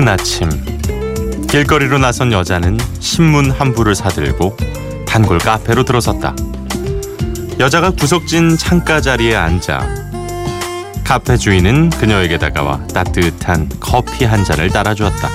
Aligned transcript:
이른 0.00 0.08
아침 0.08 0.48
길거리로 1.46 1.98
나선 1.98 2.32
여자는 2.32 2.78
신문 3.00 3.50
한 3.50 3.74
부를 3.74 3.94
사들고 3.94 4.56
단골 5.06 5.36
카페로 5.36 5.84
들어섰다. 5.84 6.34
여자가 7.58 7.90
구석진 7.90 8.56
창가 8.56 9.02
자리에 9.02 9.36
앉아 9.36 9.86
카페 11.04 11.36
주인은 11.36 11.90
그녀에게 11.90 12.38
다가와 12.38 12.86
따뜻한 12.86 13.68
커피 13.78 14.24
한 14.24 14.42
잔을 14.42 14.70
따라주었다. 14.70 15.28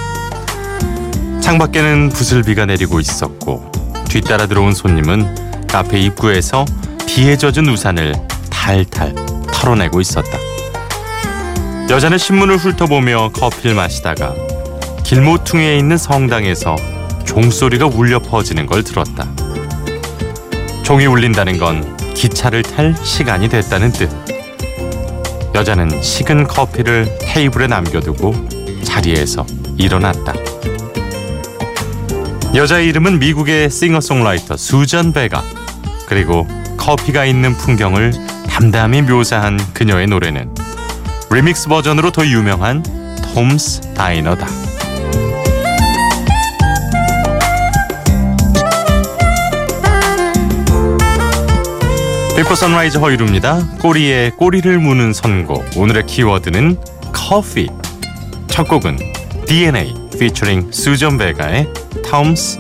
창밖에는 1.42 2.10
부슬비가 2.10 2.66
내리고 2.66 3.00
있었고 3.00 3.72
뒤따라 4.10 4.48
들어온 4.48 4.74
손님은 4.74 5.68
카페 5.68 6.00
입구에서 6.00 6.66
비에 7.06 7.38
젖은 7.38 7.70
우산을 7.70 8.16
탈탈 8.50 9.14
털어내고 9.54 10.02
있었다. 10.02 10.40
여자는 11.88 12.18
신문을 12.18 12.58
훑어보며 12.58 13.30
커피를 13.32 13.76
마시다가 13.76 14.34
길모퉁이에 15.06 15.78
있는 15.78 15.98
성당에서 16.00 16.76
종소리가 17.26 17.86
울려 17.86 18.18
퍼지는 18.18 18.66
걸 18.66 18.84
들었다. 18.84 19.28
종이 20.84 21.06
울린다는 21.06 21.60
건 21.60 21.96
기차를 22.16 22.64
탈 22.64 22.96
시간이 23.04 23.48
됐다는 23.48 23.92
뜻. 23.92 24.10
여자는 25.54 26.02
식은 26.02 26.48
커피를 26.48 27.08
테이블에 27.22 27.68
남겨두고 27.68 28.34
자리에서 28.84 29.46
일어났다. 29.78 30.34
여자의 32.56 32.88
이름은 32.88 33.20
미국의 33.20 33.70
싱어송라이터 33.70 34.58
수전 34.58 35.14
베가. 35.14 35.44
그리고 36.08 36.48
커피가 36.78 37.26
있는 37.26 37.56
풍경을 37.56 38.12
담담히 38.50 39.04
묘사한 39.04 39.60
그녀의 39.74 40.08
노래는 40.08 40.56
리믹스 41.30 41.70
버전으로 41.70 42.10
더 42.10 42.26
유명한 42.26 42.82
Tom's 43.36 43.94
Diner다. 43.94 44.65
Before 52.46 52.54
Sunrise 52.54 53.00
허일후입니다. 53.00 53.78
꼬리에 53.82 54.30
꼬리를 54.38 54.78
무는 54.78 55.14
선곡. 55.14 55.78
오늘의 55.78 56.06
키워드는 56.06 56.78
커피. 57.12 57.68
첫 58.48 58.68
곡은 58.68 59.00
DNA 59.48 59.96
featuring 60.14 60.72
수전 60.72 61.18
베가의 61.18 61.66
Tom's 62.08 62.60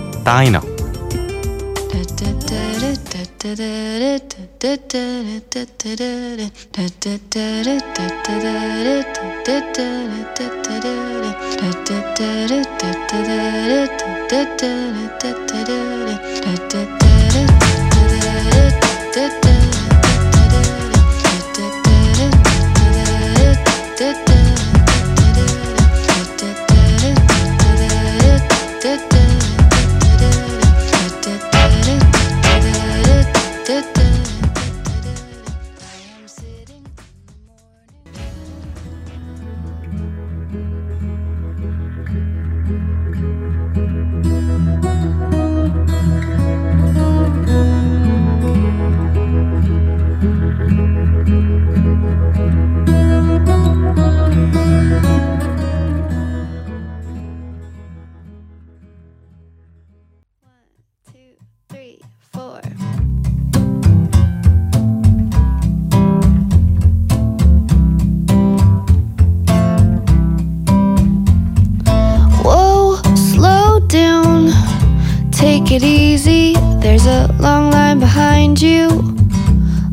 long 77.45 77.69
line 77.69 77.99
behind 77.99 78.59
you. 78.59 78.87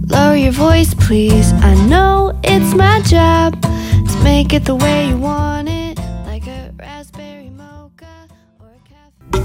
Lower 0.09 0.37
your 0.37 0.53
voice, 0.53 0.95
please. 0.95 1.53
I 1.61 1.75
know 1.87 2.33
it's 2.43 2.75
my 2.75 3.03
job 3.05 3.61
to 3.61 4.17
make 4.25 4.55
it 4.55 4.65
the 4.65 4.75
way 4.75 5.09
you 5.09 5.19
want 5.19 5.69
it, 5.69 5.99
like 6.27 6.49
a 6.49 6.73
raspberry 6.79 7.51
mocha 7.51 8.09
or 8.59 8.73
a 8.73 8.81
cafe. 8.89 9.43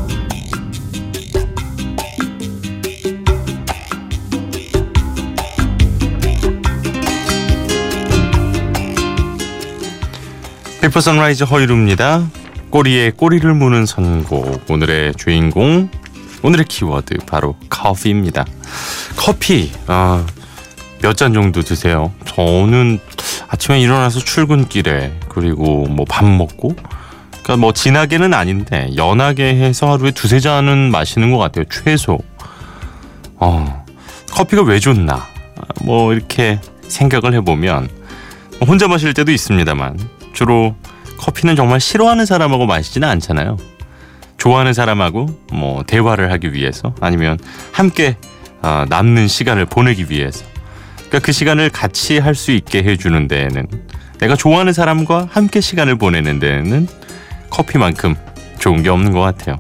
비포 10.80 11.02
선라이즈 11.02 11.44
허이루입니다. 11.44 12.24
꼬리에 12.70 13.12
꼬리를 13.12 13.54
무는 13.54 13.86
선곡. 13.86 14.70
오늘의 14.70 15.16
주인공, 15.16 15.90
오늘의 16.48 16.66
키워드 16.66 17.18
바로 17.26 17.58
커피입니다. 17.70 18.46
커피, 19.18 19.70
아, 19.88 20.26
몇 21.02 21.14
잔 21.18 21.34
정도 21.34 21.62
드세요? 21.62 22.14
저는 22.26 23.00
아침에 23.50 23.82
일어나서 23.82 24.20
출근길에 24.20 25.20
그리고 25.28 25.86
뭐 25.88 26.06
밥 26.08 26.26
먹고 26.26 26.74
그러니까 27.32 27.58
뭐 27.58 27.74
진하게는 27.74 28.34
아닌데 28.34 28.90
연하게 28.96 29.56
해서 29.56 29.92
하루에 29.92 30.12
두세 30.12 30.40
잔은 30.40 30.90
마시는 30.90 31.32
것 31.34 31.38
같아요. 31.38 31.66
최소. 31.70 32.18
어, 33.36 33.86
커피가 34.32 34.64
왜 34.64 34.80
좋나? 34.80 35.28
뭐 35.84 36.14
이렇게 36.14 36.62
생각을 36.88 37.34
해보면 37.36 37.90
혼자 38.66 38.88
마실 38.88 39.14
때도 39.14 39.34
있습니다만 39.34 40.00
주로 40.34 40.76
커피는 41.20 41.58
정말 41.58 41.82
싫어하는 41.82 42.26
사람하고 42.26 42.66
마시지는 42.66 43.08
않잖아요. 43.10 43.58
좋아하는 44.48 44.72
사람하고 44.72 45.28
뭐 45.52 45.84
대화를 45.84 46.32
하기 46.32 46.54
위해서 46.54 46.96
아니면 47.02 47.38
함께 47.74 48.16
어, 48.62 48.86
남는 48.88 49.28
시간을 49.28 49.66
보내기 49.66 50.06
위해서 50.10 50.46
그러니까 50.96 51.20
그 51.20 51.34
시간을 51.34 51.70
같이 51.70 52.18
할 52.18 52.34
수 52.34 52.52
있게 52.52 52.82
해주는 52.82 53.28
데에는 53.28 53.68
내가 54.20 54.38
좋아하는 54.38 54.72
사람과 54.72 55.28
함께 55.30 55.60
시간을 55.60 55.98
보내는 55.98 56.40
데에는 56.40 56.88
커피만큼 57.50 58.16
좋은 58.58 58.84
게 58.84 58.90
없는 58.90 59.12
것 59.12 59.20
같아요. 59.20 59.60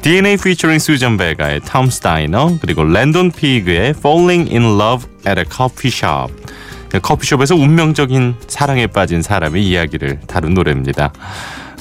DNA 0.00 0.34
featuring 0.34 0.82
수전 0.82 1.18
베가의 1.18 1.60
톰 1.60 1.90
스타이너 1.90 2.56
그리고 2.62 2.84
랜돈 2.84 3.32
피그의 3.32 3.90
Falling 3.90 4.50
in 4.50 4.80
Love 4.80 5.06
at 5.28 5.38
a 5.38 5.44
Coffee 5.44 5.92
Shop 5.92 6.32
그 6.88 7.00
커피숍에서 7.00 7.54
운명적인 7.54 8.36
사랑에 8.46 8.86
빠진 8.86 9.20
사람의 9.20 9.62
이야기를 9.62 10.20
다룬 10.26 10.54
노래입니다. 10.54 11.12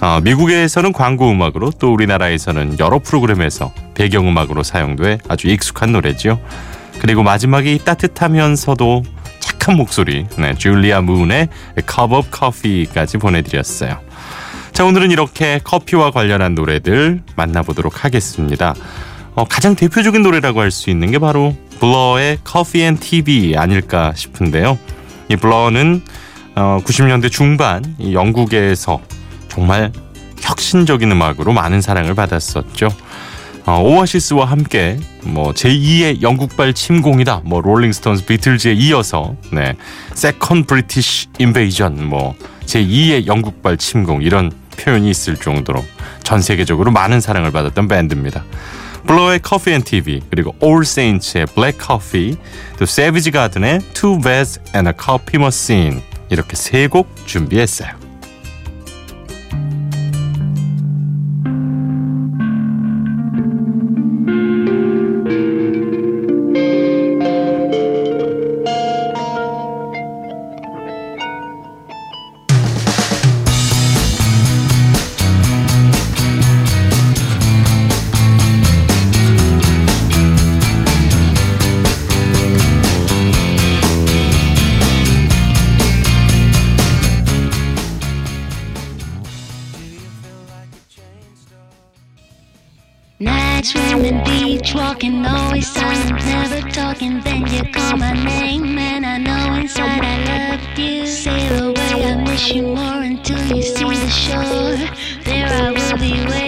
어, 0.01 0.19
미국에서는 0.21 0.91
광고 0.93 1.31
음악으로 1.31 1.71
또 1.79 1.93
우리나라에서는 1.93 2.79
여러 2.79 2.99
프로그램에서 2.99 3.73
배경 3.93 4.27
음악으로 4.27 4.63
사용돼 4.63 5.19
아주 5.27 5.47
익숙한 5.47 5.91
노래죠. 5.93 6.39
그리고 6.99 7.23
마지막이 7.23 7.79
따뜻하면서도 7.83 9.03
착한 9.39 9.77
목소리, 9.77 10.25
네, 10.37 10.53
줄리아 10.55 11.01
문의 11.01 11.49
Cup 11.89 12.13
of 12.13 12.29
Coffee까지 12.35 13.17
보내드렸어요. 13.17 13.99
자 14.73 14.83
오늘은 14.83 15.11
이렇게 15.11 15.59
커피와 15.63 16.11
관련한 16.11 16.55
노래들 16.55 17.21
만나보도록 17.35 18.03
하겠습니다. 18.03 18.75
어, 19.35 19.45
가장 19.45 19.75
대표적인 19.75 20.21
노래라고 20.21 20.59
할 20.61 20.71
수 20.71 20.89
있는 20.89 21.11
게 21.11 21.19
바로 21.19 21.55
블러의 21.79 22.39
Coffee 22.49 22.83
and 22.85 23.01
TV 23.01 23.55
아닐까 23.57 24.11
싶은데요. 24.15 24.77
이 25.29 25.35
블러는 25.37 26.01
어, 26.55 26.79
90년대 26.85 27.31
중반 27.31 27.95
이 27.97 28.13
영국에서 28.13 29.01
정말 29.55 29.93
혁신적인 30.41 31.09
음악으로 31.13 31.53
많은 31.53 31.79
사랑을 31.79 32.13
받았었죠. 32.13 32.89
어, 33.65 33.79
오아시스와 33.81 34.45
함께 34.45 34.99
뭐 35.23 35.53
제2의 35.53 36.21
영국발 36.21 36.73
침공이다. 36.73 37.41
뭐 37.45 37.61
롤링스톤스 37.61 38.25
비틀즈에 38.25 38.73
이어서 38.73 39.35
네. 39.51 39.75
Second 40.13 40.65
British 40.65 41.27
Invasion 41.39 42.05
뭐 42.05 42.35
제2의 42.65 43.27
영국발 43.27 43.77
침공 43.77 44.21
이런 44.21 44.51
표현이 44.77 45.09
있을 45.09 45.37
정도로 45.37 45.83
전 46.23 46.41
세계적으로 46.41 46.91
많은 46.91 47.21
사랑을 47.21 47.51
받았던 47.51 47.87
밴드입니다. 47.87 48.43
블러의 49.07 49.39
Coffee & 49.41 49.81
TV 49.83 50.21
그리고 50.29 50.53
All 50.61 50.81
Saints의 50.81 51.47
Black 51.55 51.79
Coffee 51.83 52.35
또 52.77 52.85
세비지 52.85 53.31
가든의 53.31 53.79
Two 53.93 54.19
Beds 54.19 54.59
and 54.75 56.01
이렇게 56.29 56.55
세 56.55 56.87
곡 56.87 57.07
준비했어요. 57.25 58.04
Walking, 94.95 95.25
always 95.25 95.67
silent, 95.67 96.25
never 96.25 96.61
talking. 96.69 97.19
Then 97.21 97.45
you 97.47 97.63
call 97.73 97.97
my 97.97 98.13
name, 98.13 98.77
and 98.77 99.05
I 99.05 99.17
know 99.17 99.55
inside 99.59 100.03
I 100.03 100.55
loved 100.55 100.79
you. 100.79 101.05
Sail 101.05 101.69
away, 101.69 102.03
I 102.03 102.15
miss 102.23 102.49
you 102.53 102.61
more 102.63 103.01
until 103.01 103.39
you 103.53 103.61
see 103.61 103.83
the 103.83 104.09
shore. 104.09 104.77
There 105.25 105.47
I 105.47 105.71
will 105.71 105.97
be 105.97 106.13
waiting, 106.29 106.44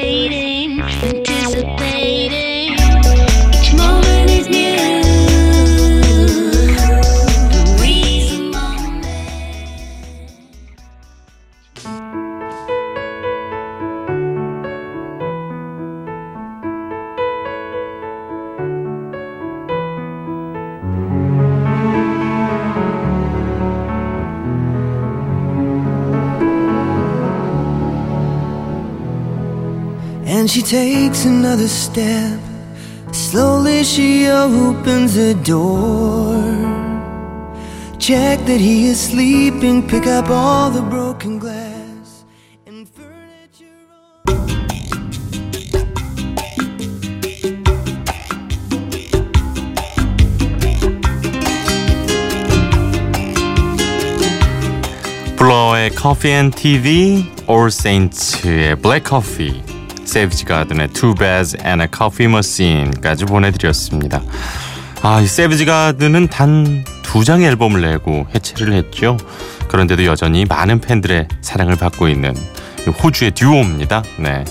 And 30.37 30.50
she 30.50 30.62
takes 30.62 31.25
another 31.25 31.69
step. 31.69 32.38
Slowly 33.12 33.84
she 33.84 34.26
opens 34.28 35.14
the 35.14 35.34
door. 35.34 36.40
Check 37.99 38.38
that 38.46 38.60
he 38.60 38.87
is 38.87 39.00
sleeping, 39.00 39.87
pick 39.87 40.06
up 40.06 40.28
all 40.31 40.70
the 40.70 40.82
broken 40.82 41.38
glass 41.38 42.25
and 42.66 42.88
furniture. 42.88 43.87
on- 44.28 45.32
블러의 55.37 55.90
Coffee 55.94 56.32
and 56.32 56.54
TV, 56.54 57.25
All 57.46 57.69
Saints의 57.69 58.81
Black 58.81 59.04
Coffee, 59.04 59.62
세이비지 60.07 60.45
가든의 60.45 60.89
Two 60.89 61.13
Beds 61.15 61.57
and 61.65 61.83
a 61.83 61.88
Coffee 61.95 62.31
Machine까지 62.31 63.25
보내드렸습니다. 63.25 64.21
아, 65.01 65.21
이 65.21 65.27
세이비지 65.27 65.65
가든은 65.65 66.27
단 66.27 66.83
두 67.07 67.24
장의 67.24 67.48
앨범을 67.48 67.81
내고 67.81 68.27
해체를 68.36 68.74
했죠. 68.74 69.15
그런데도 69.69 70.04
여전히 70.06 70.44
많은 70.44 70.81
팬들의 70.81 71.30
사랑을 71.42 71.77
받고 71.77 72.09
있는 72.09 72.36
호주의 73.01 73.31
듀오입니다. 73.31 74.04
네. 74.19 74.44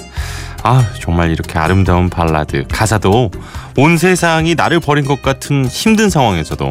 아, 0.62 0.82
정말 0.99 1.31
이렇게 1.31 1.59
아름다운 1.59 2.09
발라드, 2.09 2.64
가사도 2.69 3.31
온 3.76 3.99
세상이 3.99 4.55
나를 4.55 4.81
버린 4.81 5.05
것 5.05 5.20
같은 5.23 5.67
힘든 5.67 6.09
상황에서도 6.09 6.70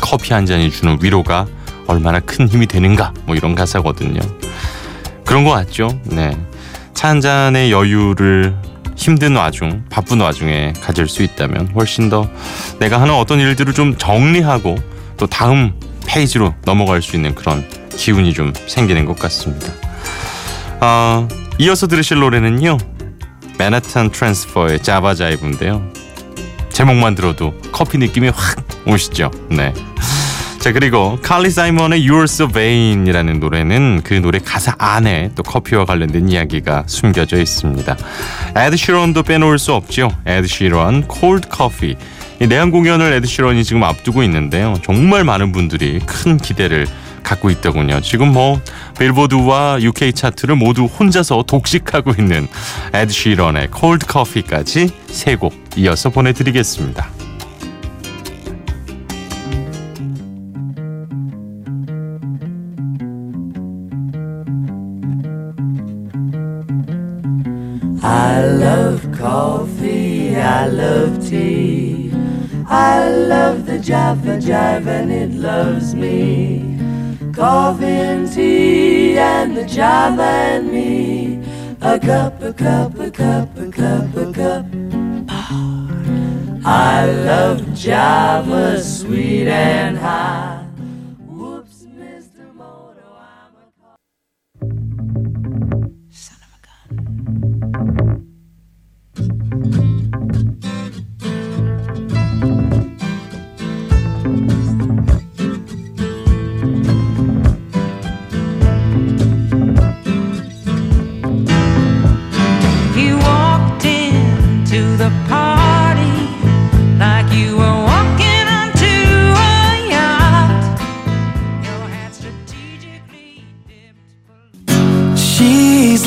커피 0.00 0.32
한 0.32 0.46
잔이 0.46 0.70
주는 0.70 0.98
위로가 1.00 1.46
얼마나 1.86 2.18
큰 2.18 2.48
힘이 2.48 2.66
되는가 2.66 3.12
뭐 3.26 3.36
이런 3.36 3.54
가사거든요. 3.54 4.20
그런 5.26 5.44
거 5.44 5.50
같죠. 5.50 6.00
네. 6.04 6.34
차 6.94 7.08
한 7.08 7.20
잔의 7.20 7.72
여유를 7.72 8.54
힘든 8.96 9.34
와중, 9.36 9.84
바쁜 9.90 10.20
와중에 10.20 10.74
가질 10.82 11.08
수 11.08 11.22
있다면 11.22 11.72
훨씬 11.74 12.10
더 12.10 12.28
내가 12.78 13.00
하는 13.00 13.14
어떤 13.14 13.40
일들을 13.40 13.72
좀 13.72 13.96
정리하고 13.96 14.76
또 15.16 15.26
다음 15.26 15.72
페이지로 16.06 16.54
넘어갈 16.64 17.00
수 17.00 17.16
있는 17.16 17.34
그런 17.34 17.66
기운이 17.96 18.34
좀 18.34 18.52
생기는 18.66 19.06
것 19.06 19.18
같습니다. 19.18 19.72
아, 20.80 21.26
이어서 21.58 21.86
들으실 21.86 22.18
노래는요. 22.18 22.76
맨하탄 23.58 24.10
트랜스퍼의 24.10 24.82
Java 24.82 25.09
Jive인데요. 25.09 25.82
제목만 26.70 27.14
들어도 27.14 27.54
커피 27.72 27.98
느낌이 27.98 28.28
확 28.28 28.56
오시죠. 28.86 29.30
네. 29.50 29.72
자 30.60 30.72
그리고 30.72 31.18
칼리 31.22 31.50
사이먼의 31.50 32.06
You're 32.06 32.24
So 32.24 32.48
Vain이라는 32.48 33.40
노래는 33.40 34.02
그 34.04 34.14
노래 34.14 34.38
가사 34.38 34.74
안에 34.76 35.30
또 35.34 35.42
커피와 35.42 35.86
관련된 35.86 36.28
이야기가 36.28 36.84
숨겨져 36.86 37.38
있습니다. 37.40 37.96
에드 38.56 38.76
시런도 38.76 39.22
빼놓을 39.22 39.58
수 39.58 39.72
없죠. 39.72 40.10
에드 40.26 40.46
시런 40.46 41.04
Cold 41.10 41.48
Coffee 41.54 41.96
이 42.42 42.46
내한 42.46 42.70
공연을 42.70 43.10
에드 43.14 43.26
시런이 43.26 43.64
지금 43.64 43.84
앞두고 43.84 44.22
있는데요. 44.24 44.74
정말 44.84 45.24
많은 45.24 45.52
분들이 45.52 45.98
큰 46.00 46.36
기대를 46.36 46.86
갖고 47.22 47.48
있더군요. 47.48 48.02
지금 48.02 48.30
뭐 48.32 48.60
빌보드와 48.98 49.78
UK 49.80 50.12
차트를 50.12 50.56
모두 50.56 50.84
혼자서 50.84 51.44
독식하고 51.46 52.12
있는 52.18 52.48
에드 52.92 53.10
시런의 53.12 53.68
Cold 53.78 54.06
Coffee까지 54.10 54.90
세 55.06 55.36
곡 55.36 55.54
이어서 55.78 56.10
보내드리겠습니다. 56.10 57.29
I 68.10 68.44
love 68.44 69.06
coffee, 69.16 70.34
I 70.34 70.66
love 70.66 71.24
tea. 71.28 72.10
I 72.66 73.08
love 73.08 73.66
the 73.66 73.78
Java 73.78 74.36
Jive 74.36 74.88
and 74.88 75.12
it 75.12 75.30
loves 75.30 75.94
me. 75.94 76.76
Coffee 77.32 77.84
and 77.86 78.32
tea 78.32 79.16
and 79.16 79.56
the 79.56 79.64
Java 79.64 80.22
and 80.22 80.72
me. 80.72 81.40
A 81.82 82.00
cup, 82.00 82.42
a 82.42 82.52
cup, 82.52 82.98
a 82.98 83.12
cup, 83.12 83.56
a 83.56 83.70
cup, 83.70 84.16
a 84.16 84.32
cup. 84.32 84.66
I 86.64 87.06
love 87.06 87.74
Java, 87.74 88.82
sweet 88.82 89.46
and 89.46 89.96
high. 89.96 90.39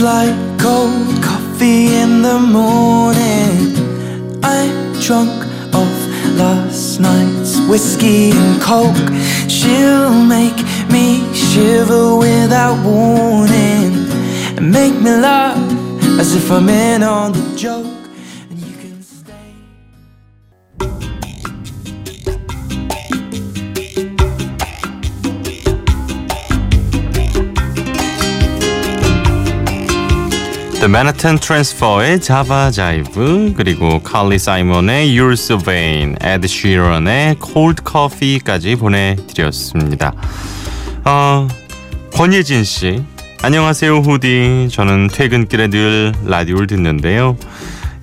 Like 0.04 0.36
cold 0.60 1.24
coffee 1.24 1.96
in 1.96 2.22
the 2.22 2.38
morning. 2.38 3.72
I'm 4.44 5.00
drunk 5.00 5.32
off 5.74 6.00
last 6.36 7.00
night's 7.00 7.58
whiskey 7.70 8.32
and 8.32 8.62
coke. 8.62 9.08
She'll 9.48 10.22
make 10.26 10.58
me 10.92 11.34
shiver 11.34 12.18
without 12.18 12.84
warning 12.86 13.94
and 14.58 14.70
make 14.70 14.94
me 14.94 15.12
laugh 15.12 15.58
as 16.20 16.36
if 16.36 16.52
I'm 16.52 16.68
in 16.68 17.02
on 17.02 17.32
the 17.32 17.56
joke. 17.56 18.03
The 30.84 30.90
Manhattan 30.90 31.40
Transfer의 31.40 32.20
Java 32.20 32.72
Jive 32.72 33.54
그리고 33.56 34.04
칼리 34.04 34.38
사이먼의 34.38 35.18
You're 35.18 35.32
So 35.32 35.58
Vain, 35.58 36.18
에드 36.22 36.46
시런의 36.46 37.38
Cold 37.42 37.84
Coffee까지 37.90 38.76
보내드렸습니다. 38.76 40.12
어, 41.06 41.48
권예진 42.14 42.66
씨 42.66 43.02
안녕하세요 43.44 44.00
후디 44.00 44.68
저는 44.74 45.08
퇴근길에 45.08 45.70
늘 45.70 46.12
라디오를 46.26 46.68
듣는데요. 46.68 47.38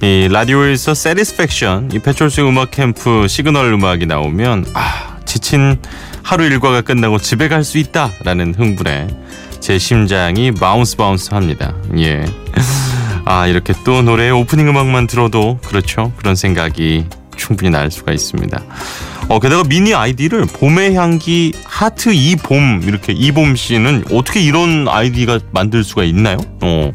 이 0.03 0.29
라디오에서 0.33 0.93
Satisfaction 0.93 1.91
이 1.93 1.99
배철수 1.99 2.49
음악 2.49 2.71
캠프 2.71 3.29
시그널 3.29 3.75
음악이 3.75 4.07
나오면 4.07 4.65
아 4.73 5.19
지친 5.27 5.77
하루 6.23 6.45
일과가 6.45 6.81
끝나고 6.81 7.19
집에 7.19 7.49
갈 7.49 7.63
수 7.63 7.77
있다라는 7.77 8.55
흥분에 8.57 9.09
제 9.61 9.79
심장이 9.79 10.51
bounce 10.53 10.97
bounce 10.97 11.35
합니다. 11.35 11.75
예. 11.99 12.25
아, 13.25 13.47
이렇게 13.47 13.75
또 13.85 14.03
노래 14.03 14.31
오프닝 14.31 14.69
음악만 14.69 15.07
들어도 15.07 15.59
그렇죠. 15.67 16.13
그런 16.17 16.35
생각이 16.35 17.07
충분히 17.37 17.71
날 17.71 17.91
수가 17.91 18.13
있습니다. 18.13 18.63
어, 19.29 19.39
게다가 19.39 19.63
미니 19.65 19.95
아이디를 19.95 20.47
봄의 20.47 20.95
향기 20.95 21.53
하트 21.65 22.11
이봄 22.13 22.83
이렇게 22.85 23.13
이봄 23.13 23.55
씨는 23.55 24.05
어떻게 24.13 24.41
이런 24.41 24.89
아이디가 24.89 25.39
만들 25.53 25.85
수가 25.85 26.05
있나요? 26.05 26.39
어. 26.63 26.93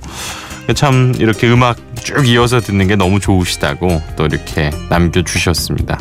참 0.74 1.14
이렇게 1.20 1.48
음악 1.48 1.78
쭉 2.04 2.28
이어서 2.28 2.60
듣는 2.60 2.88
게 2.88 2.96
너무 2.96 3.20
좋으시다고 3.20 4.02
또 4.18 4.26
이렇게 4.26 4.72
남겨주셨습니다. 4.90 6.00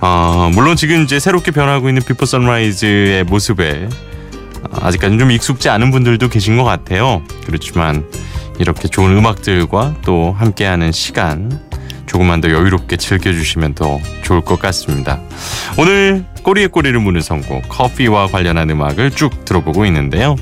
어, 0.00 0.50
물론 0.52 0.76
지금 0.76 1.02
이제 1.02 1.20
새롭게 1.20 1.50
변하고 1.50 1.88
있는 1.88 2.02
Before 2.02 2.24
Sunrise의 2.26 3.24
모습에 3.24 3.88
아직까지 4.80 5.18
좀 5.18 5.30
익숙지 5.30 5.68
않은 5.68 5.90
분들도 5.90 6.28
계신 6.28 6.56
것 6.56 6.64
같아요. 6.64 7.22
그렇지만 7.46 8.04
이렇게 8.58 8.88
좋은 8.88 9.16
음악들과 9.16 9.96
또 10.02 10.34
함께하는 10.38 10.92
시간 10.92 11.60
조금만 12.06 12.40
더 12.40 12.50
여유롭게 12.50 12.96
즐겨주시면 12.96 13.74
더 13.74 13.98
좋을 14.22 14.42
것 14.42 14.58
같습니다. 14.60 15.20
오늘 15.78 16.24
꼬리에 16.42 16.66
꼬리를 16.66 16.98
무는 16.98 17.20
선곡 17.20 17.68
커피와 17.68 18.26
관련한 18.26 18.68
음악을 18.70 19.12
쭉 19.12 19.44
들어보고 19.44 19.86
있는데요. 19.86 20.36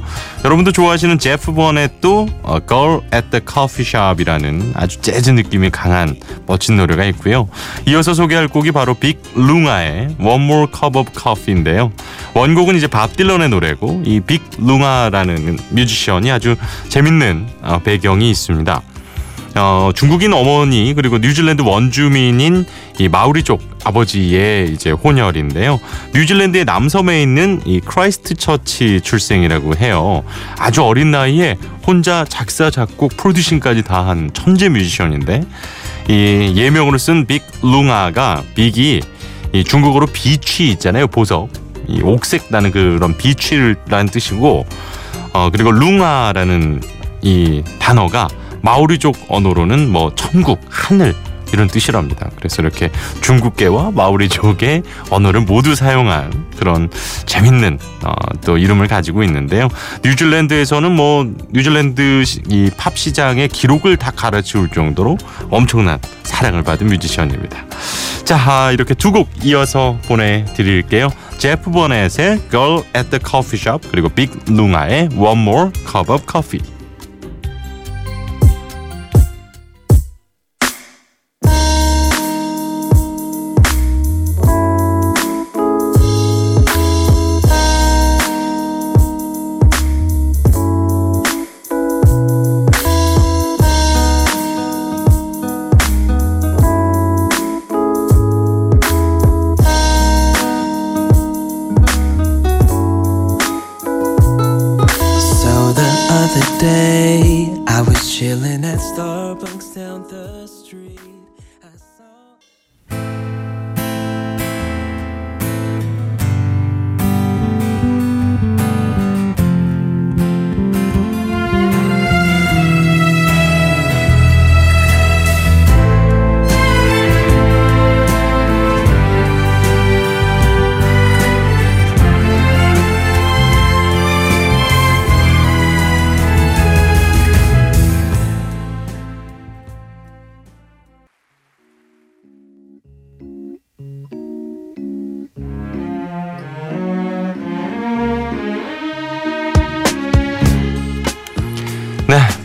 여러분도 0.45 0.73
좋아하시는 0.73 1.19
제프 1.19 1.52
버넷도 1.52 2.28
어, 2.42 2.59
Girl 2.66 3.00
at 3.14 3.28
the 3.30 3.45
Coffee 3.47 3.87
Shop이라는 3.87 4.73
아주 4.75 5.00
재즈 5.00 5.30
느낌이 5.30 5.71
강한 5.71 6.16
멋진 6.47 6.76
노래가 6.76 7.04
있고요. 7.07 7.49
이어서 7.87 8.14
소개할 8.14 8.49
곡이 8.49 8.73
바로 8.73 8.95
빅 8.95 9.21
룽아의 9.35 10.16
One 10.19 10.45
More 10.45 10.66
Cup 10.73 10.99
of 10.99 11.11
Coffee인데요. 11.19 11.92
원곡은 12.35 12.76
이제 12.76 12.87
밥 12.87 13.16
딜런의 13.16 13.50
노래고 13.50 14.02
이 14.07 14.21
빅 14.21 14.42
룽가라는 14.59 15.59
뮤지션이 15.71 16.30
아주 16.30 16.57
재밌는 16.88 17.47
어, 17.62 17.80
배경이 17.85 18.30
있습니다. 18.30 18.80
어, 19.57 19.90
중국인 19.95 20.33
어머니 20.33 20.95
그리고 20.95 21.19
뉴질랜드 21.19 21.62
원주민인 21.62 22.64
이 22.99 23.09
마우리족 23.09 23.61
아버지의 23.85 24.73
이제 24.73 24.90
혼혈인데요. 24.90 25.80
뉴질랜드의 26.14 26.64
남섬에 26.64 27.21
있는 27.23 27.61
이 27.64 27.80
크라이스트 27.80 28.35
처치 28.35 29.00
출생이라고 29.00 29.76
해요. 29.76 30.23
아주 30.59 30.83
어린 30.85 31.11
나이에 31.11 31.57
혼자 31.87 32.25
작사 32.28 32.71
작곡 32.71 33.16
producing까지 33.17 33.83
다 33.83 34.00
한 34.00 34.30
천재 34.33 34.69
뮤지션인데 34.69 35.42
이 36.09 36.52
예명으로 36.57 36.97
쓴 36.99 37.26
빅 37.26 37.42
룽가가 37.62 38.43
빅이 38.54 39.00
이 39.52 39.64
중국어로 39.64 40.07
비취 40.07 40.69
있잖아요 40.71 41.07
보석 41.09 41.50
이 41.88 42.00
옥색 42.02 42.47
나는 42.50 42.71
그런 42.71 43.16
비취라는 43.16 44.07
뜻이고 44.11 44.64
어 45.33 45.50
그리고 45.52 45.71
룽아라는 45.73 46.80
이 47.23 47.62
단어가 47.78 48.28
마오리족 48.62 49.26
언어로는 49.29 49.88
뭐 49.90 50.12
천국, 50.14 50.61
하늘 50.69 51.14
이런 51.52 51.67
뜻이랍니다. 51.67 52.31
그래서 52.37 52.62
이렇게 52.62 52.90
중국계와 53.23 53.90
마오리족의 53.90 54.85
언어를 55.11 55.40
모두 55.40 55.75
사용한 55.75 56.47
그런 56.57 56.88
재밌는 57.26 57.76
어, 58.05 58.12
또 58.45 58.57
이름을 58.57 58.87
가지고 58.87 59.25
있는데요. 59.25 59.67
뉴질랜드에서는 60.05 60.93
뭐 60.93 61.26
뉴질랜드 61.50 62.23
이 62.49 62.71
팝 62.76 62.97
시장의 62.97 63.49
기록을 63.49 63.97
다 63.97 64.12
갈아치울 64.14 64.69
정도로 64.71 65.19
엄청난 65.50 65.99
사랑을 66.23 66.62
받은 66.62 66.87
뮤지션입니다. 66.87 67.64
자 68.25 68.71
이렇게 68.71 68.95
두 68.95 69.11
곡 69.11 69.29
이어서 69.43 69.99
보내드릴게요. 70.07 71.09
제프 71.38 71.73
버넷의 71.73 72.43
Girl 72.50 72.85
at 72.97 73.11
the 73.11 73.19
Coffee 73.29 73.59
Shop 73.61 73.88
그리고 73.90 74.09
빅 74.09 74.31
룽아의 74.47 75.09
One 75.17 75.40
More 75.43 75.71
Cup 75.90 76.12
of 76.12 76.25
Coffee. 76.31 76.62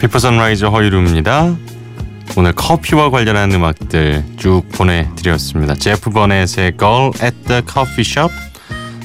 Before 0.05 0.20
Sunrise 0.20 0.65
허일후입니다. 0.65 1.55
오늘 2.38 2.53
커피와 2.53 3.09
관련한 3.09 3.51
음악들 3.51 4.24
쭉 4.38 4.62
보내드렸습니다. 4.71 5.74
제프 5.74 6.12
버넷의 6.12 6.74
Girl 6.77 7.09
at 7.24 7.35
the 7.47 7.63
Coffee 7.67 8.01
Shop 8.01 8.31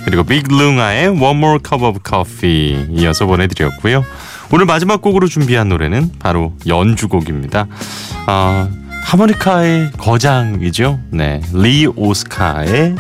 그리고 0.05 0.25
빅 0.25 0.47
룽가의 0.47 1.09
One 1.09 1.39
More 1.39 1.59
Cup 1.67 1.83
of 1.83 2.01
Coffee 2.07 2.87
이어서 2.91 3.25
보내드렸고요. 3.25 4.05
오늘 4.53 4.67
마지막 4.67 5.01
곡으로 5.01 5.27
준비한 5.27 5.71
노래는 5.71 6.13
바로 6.19 6.53
연주곡입니다. 6.67 7.67
어, 8.27 8.69
하모니카의 9.05 9.93
거장이죠. 9.97 11.01
네, 11.13 11.41
리 11.55 11.87
오스카의 11.87 12.95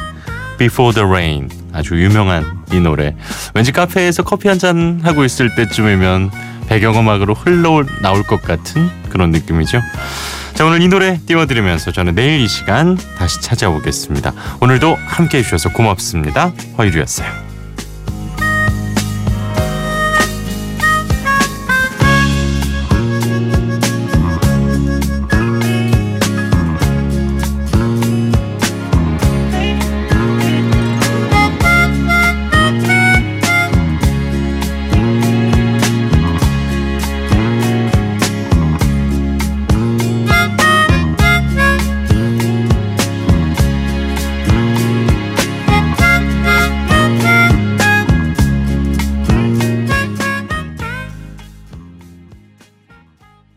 Before 0.57 0.95
the 0.95 1.07
Rain 1.07 1.51
아주 1.75 2.03
유명한 2.03 2.65
이 2.73 2.81
노래. 2.81 3.15
왠지 3.53 3.73
카페에서 3.73 4.23
커피 4.23 4.49
한 4.49 4.59
잔 4.59 5.01
하고 5.05 5.23
있을 5.23 5.55
때쯤이면 5.55 6.49
배경음악으로 6.71 7.35
흘러 7.35 7.85
나올 8.01 8.23
것 8.23 8.41
같은 8.41 8.89
그런 9.11 9.31
느낌이죠. 9.33 9.83
자 10.55 10.65
오늘 10.65 10.81
이 10.83 10.89
노래 10.89 11.19
띄워드리면서 11.27 11.91
저는 11.91 12.15
내일 12.15 12.41
이 12.41 12.49
시간 12.49 12.97
다시 13.19 13.41
찾아오겠습니다. 13.41 14.33
오늘도 14.61 14.97
함께 15.07 15.39
해 15.39 15.43
주셔서 15.43 15.71
고맙습니다. 15.71 16.53
허유리였어요. 16.79 17.50